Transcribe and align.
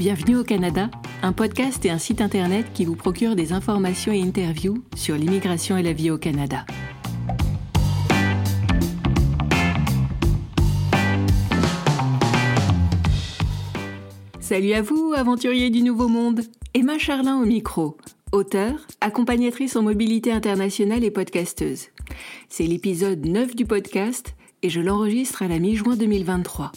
Bienvenue 0.00 0.36
au 0.36 0.44
Canada, 0.44 0.90
un 1.20 1.34
podcast 1.34 1.84
et 1.84 1.90
un 1.90 1.98
site 1.98 2.22
internet 2.22 2.64
qui 2.72 2.86
vous 2.86 2.96
procure 2.96 3.36
des 3.36 3.52
informations 3.52 4.12
et 4.12 4.22
interviews 4.22 4.82
sur 4.96 5.14
l'immigration 5.14 5.76
et 5.76 5.82
la 5.82 5.92
vie 5.92 6.10
au 6.10 6.16
Canada. 6.16 6.64
Salut 14.40 14.72
à 14.72 14.80
vous, 14.80 15.12
aventuriers 15.14 15.68
du 15.68 15.82
Nouveau 15.82 16.08
Monde. 16.08 16.44
Emma 16.72 16.96
Charlin 16.96 17.38
au 17.38 17.44
micro, 17.44 17.98
auteure, 18.32 18.86
accompagnatrice 19.02 19.76
en 19.76 19.82
mobilité 19.82 20.32
internationale 20.32 21.04
et 21.04 21.10
podcasteuse. 21.10 21.88
C'est 22.48 22.64
l'épisode 22.64 23.26
9 23.26 23.54
du 23.54 23.66
podcast 23.66 24.34
et 24.62 24.70
je 24.70 24.80
l'enregistre 24.80 25.42
à 25.42 25.48
la 25.48 25.58
mi-juin 25.58 25.96
2023. 25.96 26.72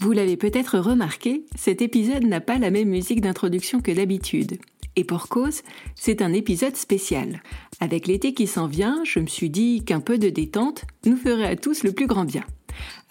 Vous 0.00 0.12
l'avez 0.12 0.36
peut-être 0.36 0.78
remarqué, 0.78 1.44
cet 1.56 1.82
épisode 1.82 2.24
n'a 2.24 2.40
pas 2.40 2.58
la 2.58 2.70
même 2.70 2.88
musique 2.88 3.20
d'introduction 3.20 3.80
que 3.80 3.90
d'habitude. 3.90 4.58
Et 4.96 5.04
pour 5.04 5.28
cause, 5.28 5.62
c'est 5.94 6.22
un 6.22 6.32
épisode 6.32 6.76
spécial. 6.76 7.42
Avec 7.80 8.06
l'été 8.06 8.34
qui 8.34 8.46
s'en 8.46 8.66
vient, 8.66 9.02
je 9.04 9.20
me 9.20 9.26
suis 9.26 9.50
dit 9.50 9.84
qu'un 9.84 10.00
peu 10.00 10.18
de 10.18 10.28
détente 10.28 10.84
nous 11.06 11.16
ferait 11.16 11.46
à 11.46 11.56
tous 11.56 11.84
le 11.84 11.92
plus 11.92 12.06
grand 12.06 12.24
bien. 12.24 12.44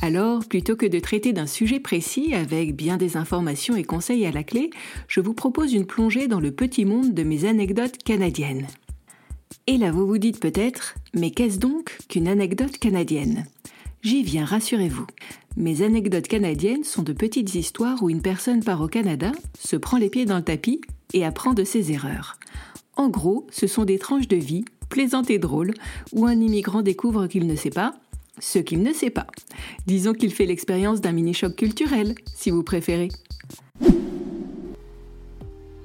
Alors, 0.01 0.45
plutôt 0.45 0.75
que 0.75 0.85
de 0.85 0.99
traiter 0.99 1.33
d'un 1.33 1.47
sujet 1.47 1.79
précis 1.79 2.33
avec 2.33 2.75
bien 2.75 2.97
des 2.97 3.17
informations 3.17 3.75
et 3.75 3.83
conseils 3.83 4.25
à 4.25 4.31
la 4.31 4.43
clé, 4.43 4.69
je 5.07 5.21
vous 5.21 5.33
propose 5.33 5.73
une 5.73 5.85
plongée 5.85 6.27
dans 6.27 6.39
le 6.39 6.51
petit 6.51 6.85
monde 6.85 7.13
de 7.13 7.23
mes 7.23 7.45
anecdotes 7.45 7.97
canadiennes. 8.03 8.67
Et 9.65 9.77
là, 9.77 9.91
vous 9.91 10.07
vous 10.07 10.17
dites 10.17 10.39
peut-être, 10.39 10.95
mais 11.13 11.31
qu'est-ce 11.31 11.59
donc 11.59 11.97
qu'une 12.09 12.27
anecdote 12.27 12.77
canadienne? 12.77 13.45
J'y 14.03 14.23
viens, 14.23 14.45
rassurez-vous. 14.45 15.07
Mes 15.55 15.81
anecdotes 15.81 16.27
canadiennes 16.27 16.83
sont 16.83 17.01
de 17.01 17.13
petites 17.13 17.55
histoires 17.55 18.03
où 18.03 18.09
une 18.09 18.21
personne 18.21 18.63
part 18.63 18.81
au 18.81 18.87
Canada, 18.87 19.31
se 19.57 19.75
prend 19.75 19.97
les 19.97 20.09
pieds 20.09 20.25
dans 20.25 20.37
le 20.37 20.43
tapis 20.43 20.81
et 21.13 21.25
apprend 21.25 21.53
de 21.53 21.63
ses 21.63 21.91
erreurs. 21.91 22.37
En 22.95 23.09
gros, 23.09 23.47
ce 23.51 23.67
sont 23.67 23.85
des 23.85 23.97
tranches 23.97 24.27
de 24.27 24.35
vie, 24.35 24.65
plaisantes 24.89 25.29
et 25.29 25.39
drôles, 25.39 25.73
où 26.13 26.25
un 26.25 26.39
immigrant 26.39 26.81
découvre 26.81 27.27
qu'il 27.27 27.47
ne 27.47 27.55
sait 27.55 27.71
pas, 27.71 27.95
ce 28.39 28.59
qu'il 28.59 28.83
ne 28.83 28.93
sait 28.93 29.09
pas. 29.09 29.27
Disons 29.87 30.13
qu'il 30.13 30.33
fait 30.33 30.45
l'expérience 30.45 31.01
d'un 31.01 31.11
mini-choc 31.11 31.55
culturel, 31.55 32.15
si 32.35 32.51
vous 32.51 32.63
préférez. 32.63 33.09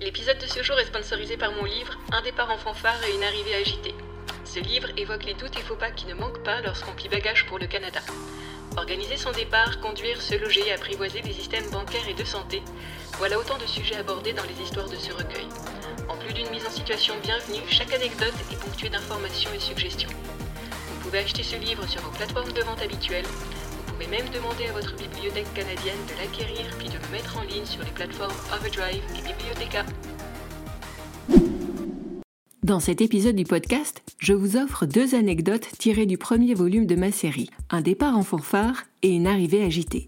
L'épisode 0.01 0.39
de 0.39 0.47
ce 0.47 0.63
jour 0.63 0.79
est 0.79 0.87
sponsorisé 0.87 1.37
par 1.37 1.53
mon 1.53 1.65
livre 1.65 1.99
Un 2.13 2.23
départ 2.23 2.51
en 2.51 2.59
fanfare 2.59 3.01
et 3.09 3.17
une 3.17 3.23
arrivée 3.23 3.55
agitée. 3.55 3.95
Ce 4.53 4.61
livre 4.61 4.89
évoque 4.99 5.25
les 5.25 5.33
doutes 5.33 5.57
et 5.57 5.63
faux 5.63 5.77
pas 5.77 5.91
qui 5.91 6.05
ne 6.05 6.13
manquent 6.13 6.43
pas 6.43 6.61
lorsqu'on 6.61 6.93
plie 6.93 7.09
bagage 7.09 7.47
pour 7.47 7.59
le 7.59 7.67
Canada. 7.67 8.01
Organiser 8.77 9.17
son 9.17 9.33
départ, 9.33 9.81
conduire, 9.81 10.21
se 10.21 10.35
loger 10.35 10.71
apprivoiser 10.75 11.23
des 11.23 11.33
systèmes 11.33 11.71
bancaires 11.71 12.07
et 12.07 12.13
de 12.13 12.23
santé, 12.23 12.61
voilà 13.17 13.39
autant 13.39 13.57
de 13.57 13.65
sujets 13.65 13.95
abordés 13.97 14.35
dans 14.35 14.45
les 14.45 14.63
histoires 14.63 14.91
de 14.91 14.97
ce 14.97 15.11
recueil. 15.11 15.47
En 16.07 16.19
plus 16.19 16.35
d'une 16.35 16.51
mise 16.51 16.67
en 16.67 16.71
situation 16.71 17.15
bienvenue, 17.23 17.63
chaque 17.71 17.95
anecdote 17.95 18.35
est 18.53 18.61
ponctuée 18.61 18.91
d'informations 18.91 19.55
et 19.55 19.59
suggestions. 19.59 20.11
Vous 20.11 21.01
pouvez 21.01 21.21
acheter 21.21 21.45
ce 21.45 21.57
livre 21.57 21.89
sur 21.89 22.03
vos 22.03 22.11
plateformes 22.11 22.53
de 22.53 22.61
vente 22.61 22.83
habituelles. 22.83 23.25
Vous 23.25 23.93
pouvez 23.95 24.07
même 24.07 24.29
demander 24.35 24.67
à 24.67 24.73
votre 24.73 24.95
bibliothèque 24.97 25.55
canadienne 25.55 26.05
de 26.09 26.21
l'acquérir 26.21 26.67
puis 26.79 26.91
de 26.91 26.99
le 26.99 27.09
mettre 27.11 27.39
en 27.39 27.43
ligne 27.45 27.65
sur 27.65 27.83
les 27.83 27.91
plateformes 27.93 28.37
Overdrive 28.55 29.03
et 29.17 29.23
Bibliotheca. 29.23 29.87
Dans 32.63 32.79
cet 32.79 33.01
épisode 33.01 33.35
du 33.35 33.43
podcast, 33.43 34.05
je 34.19 34.33
vous 34.33 34.57
offre 34.57 34.87
deux 34.87 35.17
anecdotes 35.17 35.67
tirées 35.79 36.07
du 36.07 36.17
premier 36.17 36.55
volume 36.55 36.87
de 36.87 36.95
ma 36.95 37.11
série, 37.11 37.51
Un 37.71 37.81
départ 37.81 38.17
en 38.17 38.23
fanfare 38.23 38.85
et 39.03 39.09
une 39.09 39.27
arrivée 39.27 39.65
agitée. 39.65 40.07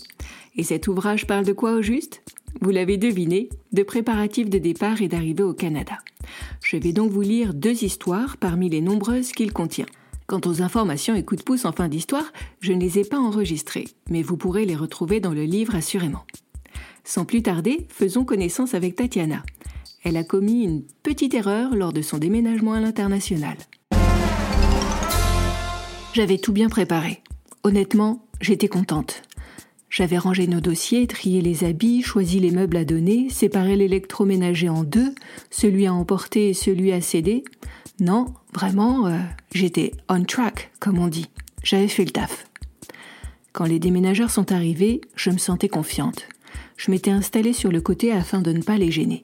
Et 0.54 0.62
cet 0.62 0.86
ouvrage 0.86 1.26
parle 1.26 1.44
de 1.44 1.52
quoi 1.52 1.72
au 1.72 1.82
juste? 1.82 2.22
Vous 2.60 2.70
l'avez 2.70 2.96
deviné, 2.96 3.48
de 3.72 3.82
préparatifs 3.82 4.50
de 4.50 4.58
départ 4.58 5.02
et 5.02 5.08
d'arrivée 5.08 5.42
au 5.42 5.52
Canada. 5.52 5.98
Je 6.62 6.76
vais 6.76 6.92
donc 6.92 7.10
vous 7.10 7.22
lire 7.22 7.54
deux 7.54 7.82
histoires 7.82 8.36
parmi 8.36 8.70
les 8.70 8.80
nombreuses 8.80 9.32
qu'il 9.32 9.52
contient. 9.52 9.86
Quant 10.28 10.40
aux 10.46 10.62
informations 10.62 11.16
et 11.16 11.24
coups 11.24 11.40
de 11.40 11.44
pouce 11.44 11.64
en 11.64 11.72
fin 11.72 11.88
d'histoire, 11.88 12.32
je 12.60 12.72
ne 12.72 12.80
les 12.80 13.00
ai 13.00 13.04
pas 13.04 13.18
enregistrées, 13.18 13.88
mais 14.10 14.22
vous 14.22 14.36
pourrez 14.36 14.64
les 14.64 14.76
retrouver 14.76 15.18
dans 15.18 15.34
le 15.34 15.42
livre 15.42 15.74
assurément. 15.74 16.24
Sans 17.02 17.24
plus 17.24 17.42
tarder, 17.42 17.84
faisons 17.88 18.24
connaissance 18.24 18.74
avec 18.74 18.94
Tatiana. 18.94 19.42
Elle 20.04 20.18
a 20.18 20.24
commis 20.24 20.64
une 20.64 20.82
petite 21.02 21.32
erreur 21.32 21.74
lors 21.74 21.94
de 21.94 22.02
son 22.02 22.18
déménagement 22.18 22.74
à 22.74 22.80
l'international. 22.80 23.56
J'avais 26.12 26.36
tout 26.36 26.52
bien 26.52 26.68
préparé. 26.68 27.22
Honnêtement, 27.64 28.26
j'étais 28.42 28.68
contente. 28.68 29.22
J'avais 29.88 30.18
rangé 30.18 30.46
nos 30.46 30.60
dossiers, 30.60 31.06
trié 31.06 31.40
les 31.40 31.64
habits, 31.64 32.02
choisi 32.02 32.38
les 32.38 32.50
meubles 32.50 32.76
à 32.76 32.84
donner, 32.84 33.30
séparé 33.30 33.76
l'électroménager 33.76 34.68
en 34.68 34.84
deux, 34.84 35.14
celui 35.50 35.86
à 35.86 35.94
emporter 35.94 36.50
et 36.50 36.54
celui 36.54 36.92
à 36.92 37.00
céder. 37.00 37.42
Non, 37.98 38.26
vraiment, 38.52 39.06
euh, 39.06 39.18
j'étais 39.52 39.92
on 40.10 40.24
track, 40.24 40.70
comme 40.80 40.98
on 40.98 41.08
dit. 41.08 41.28
J'avais 41.62 41.88
fait 41.88 42.04
le 42.04 42.10
taf. 42.10 42.46
Quand 43.52 43.64
les 43.64 43.78
déménageurs 43.78 44.30
sont 44.30 44.52
arrivés, 44.52 45.00
je 45.16 45.30
me 45.30 45.38
sentais 45.38 45.68
confiante. 45.68 46.26
Je 46.84 46.90
m'étais 46.90 47.10
installée 47.10 47.54
sur 47.54 47.72
le 47.72 47.80
côté 47.80 48.12
afin 48.12 48.42
de 48.42 48.52
ne 48.52 48.60
pas 48.60 48.76
les 48.76 48.90
gêner. 48.90 49.22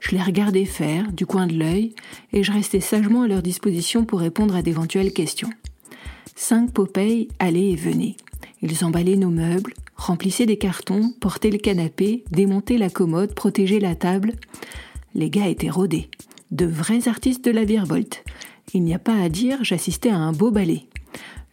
Je 0.00 0.12
les 0.12 0.22
regardais 0.22 0.64
faire, 0.64 1.12
du 1.12 1.26
coin 1.26 1.46
de 1.46 1.52
l'œil, 1.52 1.94
et 2.32 2.42
je 2.42 2.50
restais 2.50 2.80
sagement 2.80 3.24
à 3.24 3.28
leur 3.28 3.42
disposition 3.42 4.06
pour 4.06 4.20
répondre 4.20 4.56
à 4.56 4.62
d'éventuelles 4.62 5.12
questions. 5.12 5.50
Cinq 6.34 6.72
Popeye 6.72 7.28
allaient 7.38 7.72
et 7.72 7.76
venaient. 7.76 8.16
Ils 8.62 8.86
emballaient 8.86 9.16
nos 9.16 9.28
meubles, 9.28 9.74
remplissaient 9.96 10.46
des 10.46 10.56
cartons, 10.56 11.12
portaient 11.20 11.50
le 11.50 11.58
canapé, 11.58 12.24
démontaient 12.30 12.78
la 12.78 12.88
commode, 12.88 13.34
protégeaient 13.34 13.80
la 13.80 13.96
table. 13.96 14.32
Les 15.14 15.28
gars 15.28 15.48
étaient 15.48 15.68
rodés, 15.68 16.08
de 16.52 16.64
vrais 16.64 17.06
artistes 17.06 17.44
de 17.44 17.50
la 17.50 17.64
virevolte. 17.64 18.24
Il 18.72 18.82
n'y 18.82 18.94
a 18.94 18.98
pas 18.98 19.20
à 19.20 19.28
dire, 19.28 19.58
j'assistais 19.62 20.08
à 20.08 20.16
un 20.16 20.32
beau 20.32 20.50
ballet. 20.50 20.86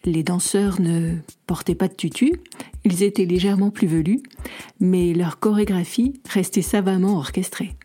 Les 0.04 0.24
danseurs 0.24 0.82
ne 0.82 1.16
portaient 1.46 1.76
pas 1.76 1.88
de 1.88 1.94
tutu, 1.94 2.34
ils 2.84 3.04
étaient 3.04 3.26
légèrement 3.26 3.70
plus 3.70 3.88
velus, 3.88 4.22
mais 4.80 5.14
leur 5.14 5.40
chorégraphie 5.40 6.14
restait 6.28 6.64
savamment 6.64 7.18
orchestrée. 7.18 7.76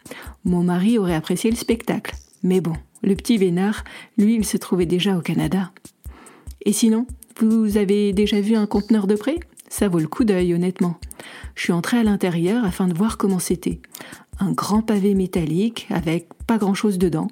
Mon 0.44 0.62
mari 0.62 0.96
aurait 0.96 1.14
apprécié 1.14 1.50
le 1.50 1.56
spectacle, 1.56 2.14
mais 2.42 2.62
bon, 2.62 2.72
le 3.02 3.14
petit 3.16 3.36
Vénard, 3.36 3.84
lui, 4.16 4.34
il 4.34 4.46
se 4.46 4.56
trouvait 4.56 4.86
déjà 4.86 5.16
au 5.18 5.20
Canada. 5.20 5.72
Et 6.64 6.72
sinon, 6.72 7.06
vous 7.38 7.76
avez 7.76 8.14
déjà 8.14 8.40
vu 8.40 8.56
un 8.56 8.66
conteneur 8.66 9.06
de 9.06 9.14
près? 9.14 9.38
Ça 9.68 9.88
vaut 9.88 9.98
le 9.98 10.08
coup 10.08 10.24
d'œil, 10.24 10.54
honnêtement. 10.54 10.98
Je 11.54 11.64
suis 11.64 11.72
entrée 11.72 11.98
à 11.98 12.02
l'intérieur 12.02 12.64
afin 12.64 12.88
de 12.88 12.94
voir 12.94 13.18
comment 13.18 13.38
c'était. 13.38 13.80
Un 14.38 14.52
grand 14.52 14.80
pavé 14.80 15.14
métallique 15.14 15.86
avec 15.90 16.28
pas 16.46 16.58
grand-chose 16.58 16.98
dedans, 16.98 17.28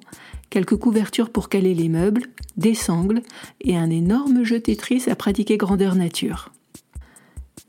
quelques 0.55 0.77
couvertures 0.77 1.31
pour 1.31 1.49
caler 1.49 1.73
les 1.73 1.89
meubles, 1.89 2.27
des 2.55 2.75
sangles 2.75 3.21
et 3.59 3.75
un 3.75 3.89
énorme 3.89 4.45
jeu 4.45 4.61
Tetris 4.61 5.03
à 5.07 5.15
pratiquer 5.17 5.57
grandeur 5.57 5.95
nature. 5.95 6.53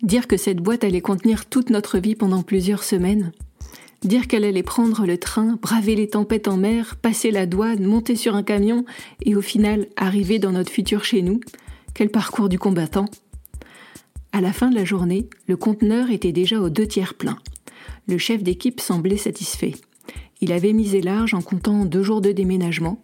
Dire 0.04 0.28
que 0.28 0.36
cette 0.36 0.58
boîte 0.58 0.84
allait 0.84 1.00
contenir 1.00 1.46
toute 1.46 1.70
notre 1.70 1.98
vie 1.98 2.14
pendant 2.14 2.44
plusieurs 2.44 2.84
semaines, 2.84 3.32
dire 4.04 4.28
qu'elle 4.28 4.44
allait 4.44 4.62
prendre 4.62 5.04
le 5.04 5.18
train, 5.18 5.58
braver 5.60 5.96
les 5.96 6.10
tempêtes 6.10 6.46
en 6.46 6.58
mer, 6.58 6.94
passer 6.94 7.32
la 7.32 7.46
douane, 7.46 7.84
monter 7.84 8.14
sur 8.14 8.36
un 8.36 8.44
camion 8.44 8.84
et 9.20 9.34
au 9.34 9.42
final 9.42 9.88
arriver 9.96 10.38
dans 10.38 10.52
notre 10.52 10.70
futur 10.70 11.02
chez 11.02 11.22
nous, 11.22 11.40
quel 11.92 12.10
parcours 12.10 12.48
du 12.48 12.60
combattant. 12.60 13.06
À 14.30 14.40
la 14.40 14.52
fin 14.52 14.70
de 14.70 14.76
la 14.76 14.84
journée, 14.84 15.28
le 15.48 15.56
conteneur 15.56 16.12
était 16.12 16.30
déjà 16.30 16.60
aux 16.60 16.70
deux 16.70 16.86
tiers 16.86 17.14
plein. 17.14 17.38
Le 18.06 18.16
chef 18.16 18.44
d'équipe 18.44 18.78
semblait 18.78 19.16
satisfait. 19.16 19.74
Il 20.40 20.52
avait 20.52 20.72
misé 20.72 21.00
large 21.00 21.34
en 21.34 21.40
comptant 21.40 21.84
deux 21.84 22.02
jours 22.02 22.20
de 22.20 22.32
déménagement, 22.32 23.00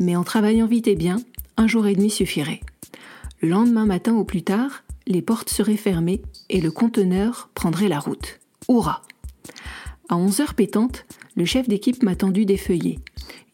mais 0.00 0.16
en 0.16 0.24
travaillant 0.24 0.66
vite 0.66 0.88
et 0.88 0.96
bien, 0.96 1.20
un 1.56 1.66
jour 1.66 1.86
et 1.86 1.94
demi 1.94 2.10
suffirait. 2.10 2.60
Le 3.40 3.48
lendemain 3.48 3.86
matin 3.86 4.14
au 4.14 4.24
plus 4.24 4.42
tard, 4.42 4.84
les 5.06 5.22
portes 5.22 5.50
seraient 5.50 5.76
fermées 5.76 6.22
et 6.48 6.60
le 6.60 6.70
conteneur 6.70 7.50
prendrait 7.54 7.88
la 7.88 7.98
route. 7.98 8.40
Hurrah 8.68 9.02
À 10.08 10.16
11 10.16 10.40
heures 10.40 10.54
pétantes, 10.54 11.06
le 11.36 11.44
chef 11.44 11.68
d'équipe 11.68 12.02
m'a 12.02 12.16
tendu 12.16 12.46
des 12.46 12.56
feuillets. 12.56 12.98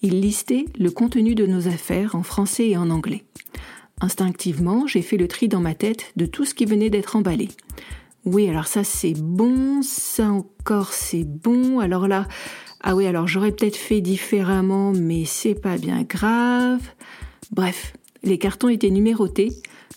Il 0.03 0.21
listait 0.21 0.67
le 0.79 0.91
contenu 0.91 1.35
de 1.35 1.47
nos 1.47 1.69
affaires 1.69 2.15
en 2.15 2.23
français 2.23 2.69
et 2.69 2.77
en 2.77 2.91
anglais. 2.91 3.25
Instinctivement, 4.01 4.87
j'ai 4.87 5.03
fait 5.03 5.17
le 5.17 5.29
tri 5.29 5.49
dans 5.49 5.61
ma 5.61 5.75
tête 5.75 6.13
de 6.17 6.27
tout 6.27 6.45
ce 6.45 6.55
qui 6.55 6.65
venait 6.65 6.91
d'être 6.91 7.17
emballé. 7.17 7.49
Oui, 8.25 8.49
alors 8.49 8.67
ça 8.67 8.85
c'est 8.85 9.15
bon, 9.15 9.83
ça 9.83 10.31
encore 10.31 10.93
c'est 10.93 11.25
bon, 11.25 11.81
alors 11.81 12.09
là, 12.09 12.27
ah 12.81 12.95
oui, 12.95 13.07
alors 13.07 13.27
j'aurais 13.27 13.53
peut-être 13.53 13.77
fait 13.77 14.01
différemment, 14.01 14.93
mais 14.93 15.25
c'est 15.25 15.55
pas 15.55 15.79
bien 15.79 16.03
grave. 16.03 16.83
Bref, 17.51 17.95
les 18.23 18.39
cartons 18.39 18.69
étaient 18.69 18.91
numérotés, 18.91 19.51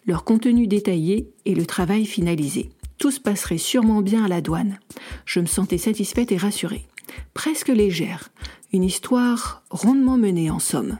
leur 0.07 0.23
contenu 0.23 0.67
détaillé 0.67 1.31
et 1.45 1.53
le 1.53 1.65
travail 1.65 2.05
finalisé. 2.05 2.71
Tout 2.97 3.11
se 3.11 3.19
passerait 3.19 3.57
sûrement 3.57 4.01
bien 4.01 4.25
à 4.25 4.27
la 4.27 4.41
douane. 4.41 4.79
Je 5.25 5.39
me 5.39 5.45
sentais 5.45 5.77
satisfaite 5.77 6.31
et 6.31 6.37
rassurée. 6.37 6.85
Presque 7.33 7.69
légère. 7.69 8.29
Une 8.73 8.83
histoire 8.83 9.63
rondement 9.69 10.17
menée 10.17 10.49
en 10.49 10.59
somme. 10.59 10.97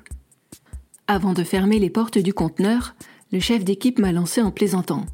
Avant 1.08 1.34
de 1.34 1.44
fermer 1.44 1.80
les 1.80 1.90
portes 1.90 2.18
du 2.18 2.34
conteneur, 2.34 2.96
le 3.32 3.40
chef 3.40 3.64
d'équipe 3.64 4.00
m'a 4.00 4.12
lancé 4.12 4.42
en 4.42 4.52
plaisantant. 4.52 5.06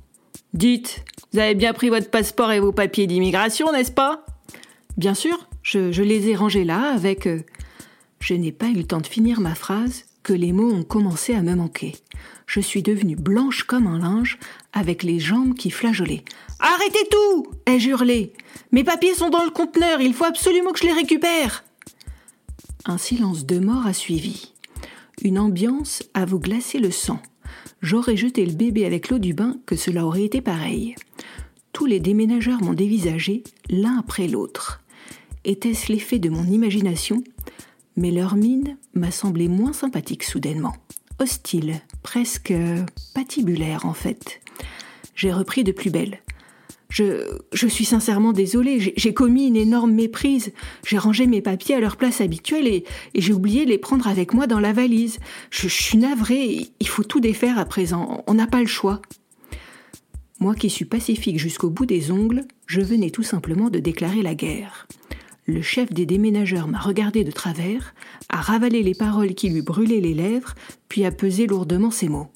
Dites, 0.54 1.04
vous 1.34 1.40
avez 1.40 1.56
bien 1.56 1.74
pris 1.74 1.90
votre 1.90 2.10
passeport 2.10 2.52
et 2.52 2.60
vos 2.60 2.72
papiers 2.72 3.08
d'immigration, 3.08 3.72
n'est-ce 3.72 3.92
pas? 3.92 4.26
Bien 4.98 5.14
sûr, 5.14 5.47
Je, 5.68 6.02
les 6.02 6.30
ai 6.30 6.36
rangés 6.36 6.64
là 6.64 6.94
avec... 6.94 7.28
euh, 7.28 7.42
Je 8.22 8.34
n'ai 8.36 8.54
pas 8.54 8.70
eu 8.70 8.74
le 8.74 8.86
temps 8.86 9.02
de 9.02 9.08
finir 9.08 9.42
ma 9.42 9.54
phrase 9.54 10.06
que 10.24 10.32
les 10.32 10.54
mots 10.54 10.72
ont 10.72 10.84
commencé 10.84 11.36
à 11.36 11.42
me 11.42 11.56
manquer. 11.56 11.94
Je 12.46 12.62
suis 12.62 12.82
devenue 12.82 13.18
blanche 13.18 13.64
comme 13.64 13.86
un 13.86 14.00
linge, 14.00 14.40
avec 14.72 15.04
les 15.04 15.20
jambes 15.20 15.56
qui 15.56 15.70
flageolaient. 15.70 16.24
Arrêtez 16.60 17.06
tout 17.12 17.48
ai-je 17.66 17.90
hurlé. 17.90 18.32
Mes 18.72 18.86
papiers 18.86 19.14
sont 19.14 19.30
dans 19.30 19.44
le 19.44 19.50
conteneur, 19.50 20.00
il 20.00 20.14
faut 20.14 20.24
absolument 20.24 20.72
que 20.72 20.80
je 20.80 20.86
les 20.86 20.94
récupère. 20.94 21.66
Un 22.86 22.98
silence 22.98 23.46
de 23.46 23.60
mort 23.60 23.86
a 23.86 23.94
suivi. 23.94 24.54
Une 25.22 25.38
ambiance 25.38 26.02
à 26.14 26.24
vous 26.24 26.40
glacer 26.40 26.80
le 26.80 26.92
sang. 26.92 27.22
J'aurais 27.82 28.16
jeté 28.16 28.46
le 28.46 28.54
bébé 28.54 28.86
avec 28.86 29.10
l'eau 29.10 29.20
du 29.20 29.34
bain 29.34 29.58
que 29.66 29.76
cela 29.76 30.06
aurait 30.06 30.24
été 30.24 30.40
pareil. 30.40 30.96
Tous 31.74 31.86
les 31.86 32.00
déménageurs 32.00 32.64
m'ont 32.64 32.74
dévisagé, 32.74 33.44
l'un 33.70 34.00
après 34.00 34.30
l'autre. 34.30 34.82
Était-ce 35.48 35.94
l'effet 35.94 36.20
de 36.20 36.30
mon 36.30 36.44
imagination? 36.44 37.24
Mais 37.96 38.12
leur 38.12 38.36
mine 38.36 38.76
m'a 38.94 39.12
semblé 39.12 39.48
moins 39.48 39.72
sympathique 39.72 40.24
soudainement. 40.24 40.76
Hostile, 41.20 41.80
presque 42.04 42.52
euh, 42.52 42.84
patibulaire 43.16 43.86
en 43.86 43.94
fait. 43.94 44.42
J'ai 45.16 45.32
repris 45.32 45.64
de 45.64 45.72
plus 45.72 45.90
belle. 45.90 46.20
Je, 46.90 47.26
je 47.54 47.66
suis 47.66 47.86
sincèrement 47.86 48.34
désolée, 48.34 48.94
j'ai- 48.98 49.14
commis 49.14 49.48
une 49.48 49.56
énorme 49.56 49.94
méprise. 49.94 50.52
J'ai 50.86 50.98
rangé 50.98 51.28
mes 51.28 51.42
papiers 51.42 51.76
à 51.76 51.80
leur 51.80 51.96
place 51.96 52.20
habituelle 52.20 52.68
et, 52.68 52.84
et 53.14 53.22
j'ai 53.22 53.32
oublié 53.32 53.64
de 53.64 53.70
les 53.70 53.78
prendre 53.78 54.08
avec 54.08 54.34
moi 54.34 54.48
dans 54.48 54.60
la 54.60 54.74
valise. 54.74 55.18
Je, 55.50 55.70
je 55.70 55.82
suis 55.82 55.98
navrée, 55.98 56.68
il 56.82 56.88
faut 56.90 57.04
tout 57.04 57.22
défaire 57.22 57.58
à 57.58 57.64
présent, 57.64 58.22
on 58.28 58.34
n'a 58.34 58.48
pas 58.48 58.60
le 58.60 58.68
choix. 58.68 59.02
Moi 60.42 60.56
qui 60.56 60.70
suis 60.70 60.86
pacifique 60.86 61.40
jusqu'au 61.40 61.70
bout 61.70 61.86
des 61.86 62.12
ongles, 62.12 62.44
je 62.66 62.82
venais 62.82 63.12
tout 63.12 63.24
simplement 63.24 63.70
de 63.70 63.80
déclarer 63.80 64.22
la 64.22 64.36
guerre. 64.36 64.88
Le 65.48 65.62
chef 65.62 65.94
des 65.94 66.06
déménageurs 66.06 66.68
m'a 66.68 66.80
regardé 66.80 67.24
de 67.24 67.32
travers, 67.32 67.96
a 68.28 68.42
ravalé 68.42 68.84
les 68.84 68.94
paroles 68.94 69.34
qui 69.34 69.50
lui 69.50 69.62
brûlaient 69.62 70.02
les 70.02 70.14
lèvres, 70.14 70.54
puis 70.90 71.06
a 71.06 71.12
pesé 71.12 71.48
lourdement 71.48 71.90
ces 71.90 72.10
mots. 72.10 72.28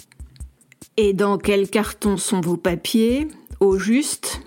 Et 0.96 1.12
dans 1.12 1.38
quel 1.38 1.70
carton 1.70 2.16
sont 2.16 2.40
vos 2.40 2.56
papiers? 2.56 3.28
Au 3.60 3.78
juste? 3.78 4.42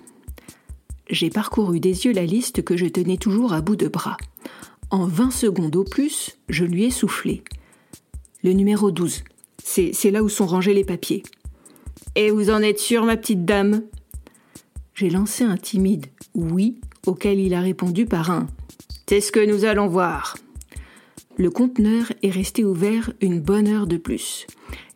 J'ai 1.10 1.28
parcouru 1.28 1.78
des 1.78 2.06
yeux 2.06 2.12
la 2.12 2.24
liste 2.24 2.64
que 2.64 2.78
je 2.78 2.86
tenais 2.86 3.18
toujours 3.18 3.52
à 3.52 3.60
bout 3.60 3.76
de 3.76 3.88
bras. 3.88 4.16
En 4.90 5.06
vingt 5.06 5.30
secondes 5.30 5.76
au 5.76 5.84
plus, 5.84 6.38
je 6.48 6.64
lui 6.64 6.84
ai 6.84 6.90
soufflé. 6.90 7.44
Le 8.42 8.52
numéro 8.52 8.90
12. 8.90 9.24
C'est 9.62 9.92
c'est 9.92 10.10
là 10.10 10.22
où 10.22 10.30
sont 10.30 10.46
rangés 10.46 10.74
les 10.74 10.84
papiers. 10.84 11.22
Et 12.14 12.30
vous 12.30 12.48
en 12.48 12.62
êtes 12.62 12.78
sûre, 12.78 13.04
ma 13.04 13.18
petite 13.18 13.44
dame? 13.44 13.82
J'ai 14.94 15.10
lancé 15.10 15.44
un 15.44 15.56
timide 15.58 16.06
oui, 16.34 16.80
auquel 17.06 17.40
il 17.40 17.54
a 17.54 17.60
répondu 17.60 18.06
par 18.06 18.30
un 18.30 18.46
C'est 19.08 19.20
ce 19.20 19.32
que 19.32 19.44
nous 19.44 19.64
allons 19.64 19.86
voir. 19.86 20.36
Le 21.36 21.50
conteneur 21.50 22.12
est 22.22 22.30
resté 22.30 22.64
ouvert 22.64 23.12
une 23.20 23.40
bonne 23.40 23.66
heure 23.66 23.86
de 23.86 23.96
plus. 23.96 24.46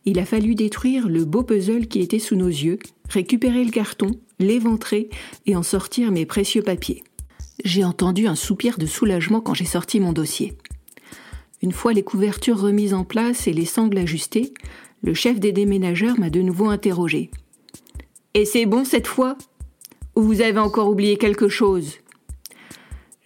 Il 0.05 0.19
a 0.19 0.25
fallu 0.25 0.55
détruire 0.55 1.09
le 1.09 1.25
beau 1.25 1.43
puzzle 1.43 1.87
qui 1.87 2.01
était 2.01 2.19
sous 2.19 2.35
nos 2.35 2.47
yeux, 2.47 2.79
récupérer 3.09 3.63
le 3.63 3.71
carton, 3.71 4.11
l'éventrer 4.39 5.09
et 5.45 5.55
en 5.55 5.63
sortir 5.63 6.11
mes 6.11 6.25
précieux 6.25 6.61
papiers. 6.61 7.03
J'ai 7.65 7.83
entendu 7.83 8.27
un 8.27 8.35
soupir 8.35 8.77
de 8.77 8.85
soulagement 8.85 9.41
quand 9.41 9.53
j'ai 9.53 9.65
sorti 9.65 9.99
mon 9.99 10.13
dossier. 10.13 10.57
Une 11.61 11.73
fois 11.73 11.91
les 11.91 12.03
couvertures 12.03 12.59
remises 12.59 12.93
en 12.93 13.03
place 13.03 13.47
et 13.47 13.53
les 13.53 13.65
sangles 13.65 13.97
ajustées, 13.97 14.53
le 15.01 15.13
chef 15.13 15.39
des 15.39 15.51
déménageurs 15.51 16.17
m'a 16.17 16.29
de 16.29 16.41
nouveau 16.41 16.69
interrogé. 16.69 17.31
Et 18.33 18.45
c'est 18.45 18.65
bon 18.65 18.85
cette 18.85 19.07
fois? 19.07 19.37
Vous 20.21 20.41
avez 20.41 20.59
encore 20.59 20.89
oublié 20.89 21.17
quelque 21.17 21.49
chose? 21.49 21.97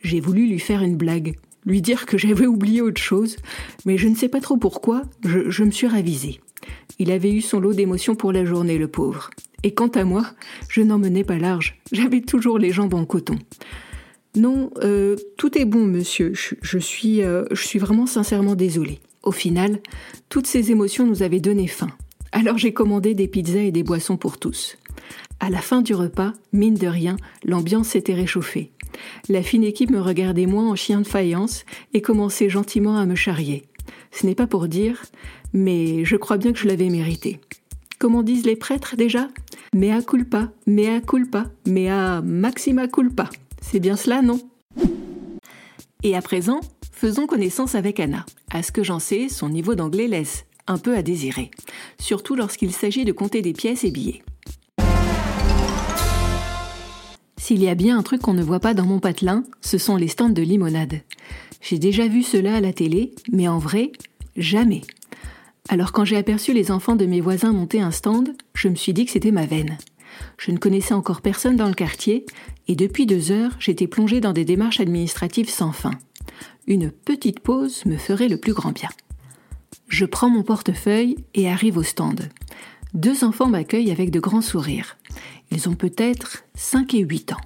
J'ai 0.03 0.19
voulu 0.19 0.47
lui 0.47 0.59
faire 0.59 0.81
une 0.81 0.97
blague, 0.97 1.35
lui 1.65 1.81
dire 1.81 2.05
que 2.05 2.17
j'avais 2.17 2.45
oublié 2.45 2.81
autre 2.81 3.01
chose, 3.01 3.37
mais 3.85 3.97
je 3.97 4.07
ne 4.07 4.15
sais 4.15 4.27
pas 4.27 4.41
trop 4.41 4.57
pourquoi, 4.57 5.03
je, 5.23 5.63
me 5.63 5.71
suis 5.71 5.87
ravisée. 5.87 6.41
Il 6.99 7.11
avait 7.11 7.31
eu 7.31 7.41
son 7.41 7.59
lot 7.59 7.73
d'émotions 7.73 8.15
pour 8.15 8.31
la 8.31 8.45
journée, 8.45 8.77
le 8.77 8.87
pauvre. 8.87 9.29
Et 9.63 9.73
quant 9.73 9.87
à 9.87 10.03
moi, 10.03 10.25
je 10.67 10.81
n'en 10.81 10.99
menais 10.99 11.23
pas 11.23 11.37
large, 11.37 11.79
j'avais 11.91 12.21
toujours 12.21 12.59
les 12.59 12.71
jambes 12.71 12.93
en 12.93 13.05
coton. 13.05 13.39
Non, 14.35 14.71
euh, 14.83 15.15
tout 15.37 15.57
est 15.57 15.65
bon, 15.65 15.85
monsieur. 15.85 16.33
Je, 16.33 16.55
je 16.61 16.77
suis, 16.77 17.21
euh, 17.21 17.45
je 17.51 17.65
suis 17.65 17.79
vraiment 17.79 18.07
sincèrement 18.07 18.55
désolée. 18.55 18.99
Au 19.21 19.31
final, 19.31 19.79
toutes 20.27 20.47
ces 20.47 20.71
émotions 20.71 21.07
nous 21.07 21.23
avaient 21.23 21.39
donné 21.39 21.67
faim. 21.67 21.91
Alors 22.33 22.57
j'ai 22.57 22.73
commandé 22.73 23.13
des 23.13 23.27
pizzas 23.27 23.61
et 23.61 23.71
des 23.71 23.83
boissons 23.83 24.17
pour 24.17 24.39
tous. 24.39 24.75
À 25.39 25.49
la 25.49 25.59
fin 25.59 25.81
du 25.81 25.93
repas, 25.93 26.33
mine 26.53 26.75
de 26.75 26.87
rien, 26.87 27.17
l'ambiance 27.43 27.89
s'était 27.89 28.13
réchauffée. 28.13 28.71
La 29.27 29.43
fine 29.43 29.63
équipe 29.63 29.91
me 29.91 30.01
regardait 30.01 30.45
moins 30.45 30.69
en 30.69 30.75
chien 30.75 31.01
de 31.01 31.07
faïence 31.07 31.65
et 31.93 32.01
commençait 32.01 32.49
gentiment 32.49 32.97
à 32.97 33.05
me 33.05 33.15
charrier. 33.15 33.63
Ce 34.11 34.25
n'est 34.25 34.35
pas 34.35 34.47
pour 34.47 34.67
dire, 34.67 35.03
mais 35.51 36.05
je 36.05 36.15
crois 36.15 36.37
bien 36.37 36.53
que 36.53 36.59
je 36.59 36.67
l'avais 36.67 36.89
mérité. 36.89 37.39
Comment 37.99 38.23
disent 38.23 38.45
les 38.45 38.55
prêtres 38.55 38.95
déjà? 38.95 39.27
Mea 39.73 40.01
culpa, 40.01 40.51
mea 40.67 41.01
culpa, 41.01 41.45
mea 41.67 42.21
maxima 42.21 42.87
culpa. 42.87 43.29
C'est 43.61 43.79
bien 43.79 43.95
cela, 43.95 44.21
non? 44.21 44.39
Et 46.03 46.15
à 46.15 46.21
présent, 46.21 46.59
faisons 46.91 47.27
connaissance 47.27 47.75
avec 47.75 47.99
Anna. 47.99 48.25
À 48.51 48.61
ce 48.61 48.71
que 48.71 48.83
j'en 48.83 48.99
sais, 48.99 49.29
son 49.29 49.49
niveau 49.49 49.73
d'anglais 49.73 50.07
laisse 50.07 50.45
un 50.67 50.77
peu 50.77 50.95
à 50.95 51.01
désirer, 51.01 51.49
surtout 51.99 52.35
lorsqu'il 52.35 52.71
s'agit 52.71 53.03
de 53.03 53.11
compter 53.11 53.41
des 53.41 53.53
pièces 53.53 53.83
et 53.83 53.91
billets. 53.91 54.21
S'il 57.43 57.61
y 57.61 57.67
a 57.67 57.75
bien 57.75 57.97
un 57.97 58.03
truc 58.03 58.21
qu'on 58.21 58.33
ne 58.33 58.41
voit 58.41 58.61
pas 58.61 58.73
dans 58.73 58.85
mon 58.85 58.99
patelin, 58.99 59.43
ce 59.59 59.77
sont 59.77 59.97
les 59.97 60.07
stands 60.07 60.29
de 60.29 60.41
limonade. 60.41 61.01
J'ai 61.59 61.77
déjà 61.77 62.07
vu 62.07 62.23
cela 62.23 62.55
à 62.55 62.61
la 62.61 62.71
télé, 62.71 63.13
mais 63.33 63.49
en 63.49 63.57
vrai, 63.59 63.91
jamais. 64.37 64.79
Alors 65.67 65.91
quand 65.91 66.05
j'ai 66.05 66.15
aperçu 66.15 66.53
les 66.53 66.71
enfants 66.71 66.95
de 66.95 67.05
mes 67.05 67.19
voisins 67.19 67.51
monter 67.51 67.81
un 67.81 67.91
stand, 67.91 68.29
je 68.53 68.69
me 68.69 68.75
suis 68.75 68.93
dit 68.93 69.03
que 69.03 69.11
c'était 69.11 69.31
ma 69.31 69.45
veine. 69.45 69.77
Je 70.37 70.51
ne 70.51 70.57
connaissais 70.57 70.93
encore 70.93 71.19
personne 71.19 71.57
dans 71.57 71.67
le 71.67 71.73
quartier, 71.73 72.25
et 72.69 72.77
depuis 72.77 73.05
deux 73.05 73.33
heures, 73.33 73.51
j'étais 73.59 73.87
plongée 73.87 74.21
dans 74.21 74.31
des 74.31 74.45
démarches 74.45 74.79
administratives 74.79 75.49
sans 75.49 75.73
fin. 75.73 75.91
Une 76.65 76.91
petite 76.91 77.41
pause 77.41 77.85
me 77.85 77.97
ferait 77.97 78.29
le 78.29 78.37
plus 78.37 78.53
grand 78.53 78.71
bien. 78.71 78.89
Je 79.89 80.05
prends 80.05 80.29
mon 80.29 80.43
portefeuille 80.43 81.17
et 81.33 81.49
arrive 81.49 81.77
au 81.77 81.83
stand. 81.83 82.21
Deux 82.93 83.25
enfants 83.25 83.49
m'accueillent 83.49 83.91
avec 83.91 84.11
de 84.11 84.21
grands 84.21 84.41
sourires. 84.41 84.95
Ils 85.51 85.69
ont 85.69 85.75
peut-être 85.75 86.43
5 86.55 86.93
et 86.93 86.99
8 86.99 87.33
ans. 87.33 87.41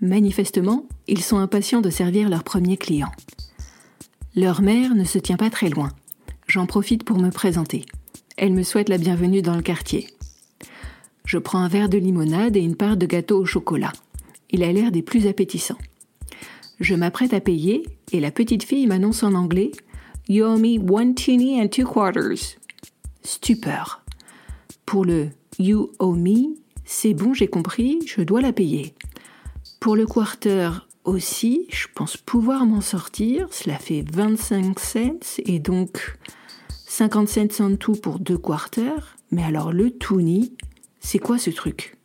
Manifestement, 0.00 0.86
ils 1.08 1.22
sont 1.22 1.38
impatients 1.38 1.80
de 1.80 1.90
servir 1.90 2.28
leur 2.28 2.44
premier 2.44 2.76
client. 2.76 3.10
Leur 4.34 4.62
mère 4.62 4.94
ne 4.94 5.04
se 5.04 5.18
tient 5.18 5.36
pas 5.36 5.50
très 5.50 5.68
loin. 5.68 5.90
J'en 6.46 6.66
profite 6.66 7.04
pour 7.04 7.18
me 7.18 7.30
présenter. 7.30 7.84
Elle 8.36 8.52
me 8.52 8.62
souhaite 8.62 8.88
la 8.88 8.98
bienvenue 8.98 9.42
dans 9.42 9.56
le 9.56 9.62
quartier. 9.62 10.08
Je 11.24 11.38
prends 11.38 11.58
un 11.58 11.68
verre 11.68 11.88
de 11.88 11.98
limonade 11.98 12.56
et 12.56 12.60
une 12.60 12.76
part 12.76 12.96
de 12.96 13.06
gâteau 13.06 13.40
au 13.40 13.44
chocolat. 13.44 13.92
Il 14.50 14.64
a 14.64 14.72
l'air 14.72 14.90
des 14.90 15.02
plus 15.02 15.26
appétissants. 15.26 15.78
Je 16.80 16.94
m'apprête 16.94 17.34
à 17.34 17.40
payer 17.40 17.86
et 18.12 18.20
la 18.20 18.30
petite 18.30 18.64
fille 18.64 18.86
m'annonce 18.86 19.22
en 19.22 19.34
anglais 19.34 19.70
You 20.28 20.44
owe 20.44 20.58
me 20.58 20.78
one 20.78 21.14
teeny 21.14 21.60
and 21.60 21.68
two 21.68 21.84
quarters. 21.84 22.56
Stupeur. 23.22 24.04
Pour 24.86 25.04
le 25.04 25.30
You 25.58 25.90
owe 25.98 26.14
me, 26.14 26.56
c'est 26.92 27.14
bon, 27.14 27.32
j'ai 27.32 27.46
compris, 27.46 28.00
je 28.04 28.20
dois 28.20 28.40
la 28.40 28.52
payer. 28.52 28.94
Pour 29.78 29.94
le 29.94 30.06
quarter 30.06 30.70
aussi, 31.04 31.68
je 31.70 31.86
pense 31.94 32.16
pouvoir 32.16 32.66
m'en 32.66 32.80
sortir. 32.80 33.46
Cela 33.52 33.78
fait 33.78 34.04
25 34.12 34.76
cents 34.80 35.40
et 35.46 35.60
donc 35.60 36.18
50 36.88 37.28
cents 37.28 37.64
en 37.64 37.76
tout 37.76 37.92
pour 37.92 38.18
deux 38.18 38.36
quarters. 38.36 39.16
Mais 39.30 39.44
alors 39.44 39.72
le 39.72 39.92
toonie, 39.92 40.56
c'est 40.98 41.20
quoi 41.20 41.38
ce 41.38 41.50
truc? 41.50 41.96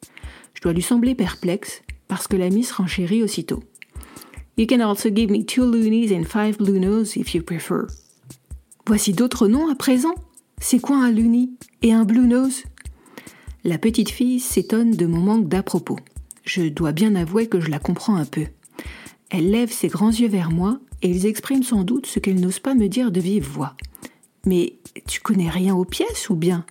Je 0.54 0.62
dois 0.62 0.72
lui 0.72 0.84
sembler 0.84 1.16
perplexe 1.16 1.82
parce 2.08 2.28
que 2.28 2.38
la 2.38 2.52
miss 2.52 2.72
renchérit 2.72 3.24
aussitôt. 3.24 3.64
You 4.56 4.68
can 4.68 4.82
also 4.82 5.10
give 5.10 5.32
me 5.32 5.44
two 5.46 5.66
loonies 5.66 6.16
and 6.16 6.26
five 6.26 6.58
lunos 6.60 7.16
if 7.16 7.34
you 7.34 7.42
prefer. 7.42 7.88
Voici 8.86 9.14
d'autres 9.14 9.48
noms 9.48 9.68
à 9.68 9.74
présent? 9.74 10.14
C'est 10.62 10.80
quoi 10.80 10.98
un 10.98 11.12
loonie 11.12 11.58
et 11.82 11.92
un 11.92 12.06
blue 12.06 12.28
nose? 12.28 12.62
La 13.68 13.80
petite 13.80 14.12
fille 14.12 14.40
s'étonne 14.40 14.92
de 14.92 15.08
mon 15.08 15.22
manque 15.22 15.48
d'à 15.48 15.64
propos. 15.64 15.98
Je 16.44 16.62
dois 16.62 16.92
bien 16.92 17.16
avouer 17.16 17.48
que 17.48 17.60
je 17.60 17.72
la 17.72 17.80
comprends 17.80 18.16
un 18.16 18.26
peu. 18.26 18.46
Elle 19.32 19.50
lève 19.50 19.72
ses 19.72 19.88
grands 19.88 20.12
yeux 20.12 20.28
vers 20.28 20.52
moi 20.52 20.80
et 21.02 21.10
ils 21.10 21.26
expriment 21.26 21.64
sans 21.64 21.84
doute 21.84 22.06
ce 22.06 22.20
qu'elle 22.20 22.40
n'ose 22.40 22.60
pas 22.60 22.76
me 22.76 22.88
dire 22.88 23.12
de 23.12 23.20
vive 23.20 23.50
voix. 23.50 23.74
Mais 24.46 24.76
tu 25.08 25.20
connais 25.20 25.50
rien 25.50 25.74
aux 25.74 25.84
pièces 25.84 26.30
ou 26.30 26.36
bien? 26.36 26.64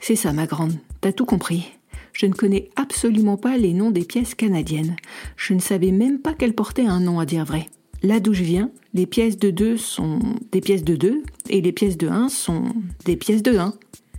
C'est 0.00 0.16
ça, 0.16 0.32
ma 0.32 0.46
grande, 0.46 0.74
t'as 1.00 1.12
tout 1.12 1.24
compris. 1.24 1.70
Je 2.12 2.26
ne 2.26 2.34
connais 2.34 2.68
absolument 2.74 3.36
pas 3.36 3.56
les 3.56 3.72
noms 3.72 3.92
des 3.92 4.04
pièces 4.04 4.34
canadiennes. 4.34 4.96
Je 5.36 5.54
ne 5.54 5.60
savais 5.60 5.92
même 5.92 6.18
pas 6.18 6.34
qu'elles 6.34 6.52
portaient 6.52 6.86
un 6.86 6.98
nom, 6.98 7.20
à 7.20 7.26
dire 7.26 7.44
vrai. 7.44 7.68
Là 8.02 8.18
d'où 8.18 8.34
je 8.34 8.42
viens, 8.42 8.72
les 8.92 9.06
pièces 9.06 9.38
de 9.38 9.50
2 9.50 9.76
sont 9.76 10.18
des 10.50 10.60
pièces 10.60 10.82
de 10.82 10.96
2 10.96 11.22
et 11.48 11.60
les 11.60 11.72
pièces 11.72 11.96
de 11.96 12.08
1 12.08 12.28
sont 12.28 12.64
des 13.04 13.14
pièces 13.14 13.44
de 13.44 13.56
1. 13.56 13.74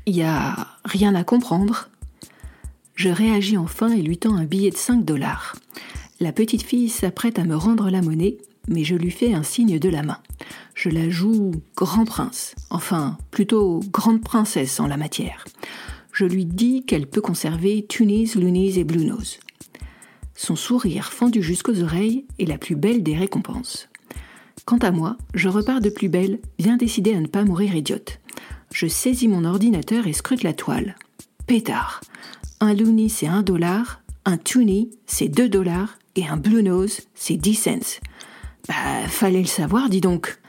Il 0.10 0.16
y 0.16 0.24
a 0.24 0.66
rien 0.86 1.13
à 1.13 1.24
comprendre. 1.24 1.88
Je 2.96 3.10
réagis 3.10 3.58
enfin 3.58 3.92
et 3.92 4.01
lui 4.01 4.18
tends 4.18 4.34
un 4.34 4.44
billet 4.44 4.72
de 4.72 4.75
5 4.75 5.06
dollars. 5.06 5.56
La 6.20 6.32
petite 6.32 6.63
fille 6.63 6.89
s'apprête 6.89 7.38
à 7.38 7.44
me 7.44 7.56
rendre 7.56 7.92
la 7.92 8.01
monnaie, 8.01 8.39
mais 8.68 8.84
je 8.84 8.96
lui 8.96 9.12
fais 9.12 9.36
un 9.36 9.44
signe 9.44 9.78
de 9.78 9.88
la 9.88 10.01
main. 10.01 10.18
Je 10.74 10.89
la 10.89 11.12
joue 11.12 11.51
grand 11.75 12.06
prince, 12.06 12.56
enfin 12.72 13.20
plutôt 13.30 13.82
grande 13.94 14.24
princesse 14.24 14.80
en 14.80 14.88
la 14.88 14.98
matière. 14.98 15.46
Je 16.12 16.25
lui 16.25 16.46
dis 16.46 16.86
qu'elle 16.88 17.06
peut 17.06 17.22
conserver 17.22 17.86
Tunis, 17.88 18.34
Lunis 18.34 18.80
et 18.80 18.86
Blue 18.86 19.06
Nose. 19.06 19.38
Son 20.34 20.56
sourire 20.56 21.13
fendu 21.13 21.44
jusqu'aux 21.44 21.84
oreilles 21.84 22.25
est 22.39 22.50
la 22.50 22.58
plus 22.58 22.75
belle 22.75 23.04
des 23.04 23.16
récompenses. 23.16 23.89
Quant 24.66 24.80
à 24.80 24.89
moi, 24.89 25.18
je 25.36 25.50
repars 25.50 25.82
de 25.82 25.92
plus 25.92 26.10
belle, 26.10 26.39
bien 26.58 26.78
décidée 26.78 27.13
à 27.13 27.22
ne 27.22 27.28
pas 27.28 27.44
mourir 27.44 27.75
idiote. 27.75 28.20
Je 28.74 28.88
saisis 28.88 29.28
mon 29.28 29.46
ordinateur 29.46 30.08
et 30.08 30.14
scrute 30.14 30.44
la 30.44 30.54
toile. 30.54 30.96
Pétard. 31.48 32.02
Un 32.60 32.74
Looney 32.74 33.10
c'est 33.10 33.28
un 33.28 33.42
dollar, 33.42 34.02
un 34.26 34.38
Toonie 34.38 34.92
c'est 35.06 35.28
deux 35.28 35.50
dollars 35.50 35.98
et 36.16 36.28
un 36.28 36.38
Blue 36.38 36.64
Nose 36.64 37.02
c'est 37.16 37.38
10 37.38 37.56
cents. 37.56 38.00
Bah, 38.68 39.08
fallait 39.08 39.42
le 39.42 39.48
savoir, 39.48 39.90
dis 39.90 40.02
donc. 40.02 40.40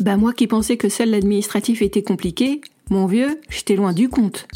Bah, 0.00 0.16
moi 0.16 0.32
qui 0.32 0.46
pensais 0.46 0.76
que 0.76 0.88
seul 0.88 1.10
l'administratif 1.10 1.82
était 1.82 2.02
compliqué, 2.02 2.60
mon 2.90 3.06
vieux, 3.06 3.40
j'étais 3.48 3.76
loin 3.76 3.92
du 3.92 4.08
compte. 4.08 4.48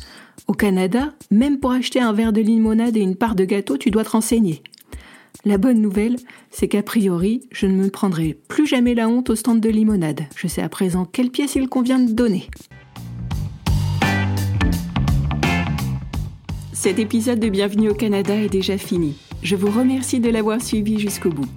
Au 0.49 0.53
Canada, 0.53 1.15
même 1.31 1.61
pour 1.61 1.73
acheter 1.73 2.01
un 2.01 2.13
verre 2.13 2.33
de 2.33 2.41
limonade 2.41 2.97
et 2.97 3.01
une 3.01 3.17
part 3.17 3.35
de 3.35 3.45
gâteau, 3.45 3.77
tu 3.77 3.91
dois 3.91 4.05
te 4.05 4.11
renseigner. 4.11 4.63
La 5.45 5.59
bonne 5.59 5.81
nouvelle, 5.81 6.17
c'est 6.51 6.69
qu'a 6.69 6.83
priori, 6.83 7.43
je 7.53 7.67
ne 7.67 7.75
me 7.75 7.91
prendrai 7.91 8.37
plus 8.49 8.67
jamais 8.67 8.95
la 8.95 9.09
honte 9.09 9.31
au 9.31 9.37
stand 9.37 9.61
de 9.61 9.69
limonade. 9.69 10.23
Je 10.35 10.49
sais 10.49 10.63
à 10.63 10.69
présent 10.69 11.05
quelle 11.05 11.31
pièce 11.31 11.55
il 11.55 11.69
convient 11.69 12.01
de 12.01 12.13
donner. 12.13 12.49
Cet 16.81 17.01
épisode 17.01 17.41
de 17.41 17.49
Bienvenue 17.49 17.89
au 17.89 17.95
Canada 17.95 18.37
est 18.37 18.49
déjà 18.49 18.79
fini. 18.79 19.17
Je 19.43 19.57
vous 19.57 19.69
remercie 19.69 20.21
de 20.21 20.31
l'avoir 20.31 20.63
suivi 20.63 21.01
jusqu'au 21.01 21.29
bout. 21.29 21.49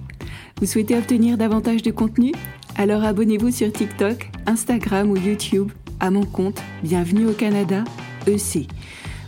Vous 0.58 0.66
souhaitez 0.66 0.98
obtenir 0.98 1.38
davantage 1.38 1.82
de 1.82 1.92
contenu? 1.92 2.32
Alors 2.74 3.04
abonnez-vous 3.04 3.52
sur 3.52 3.70
TikTok, 3.70 4.28
Instagram 4.46 5.12
ou 5.12 5.16
YouTube 5.16 5.70
à 6.00 6.10
mon 6.10 6.26
compte 6.26 6.60
Bienvenue 6.82 7.28
au 7.28 7.34
Canada 7.34 7.84
EC. 8.26 8.66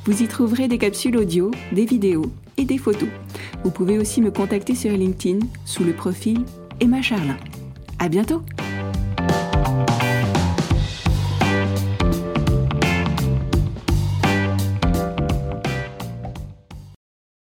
Vous 0.05 0.21
y 0.21 0.27
trouverez 0.27 0.67
des 0.67 0.79
capsules 0.79 1.17
audio, 1.17 1.53
des 1.71 1.85
vidéos 1.85 2.27
et 2.57 2.65
des 2.65 2.79
photos. 2.79 3.09
Vous 3.63 3.71
pouvez 3.71 3.97
aussi 3.97 4.21
me 4.21 4.33
contacter 4.33 4.75
sur 4.75 4.91
LinkedIn 4.91 5.47
sous 5.65 5.85
le 5.85 5.93
profil 5.93 6.41
Emma 6.81 7.03
Charlin. 7.03 7.37
À 8.01 8.09
bientôt! 8.09 8.43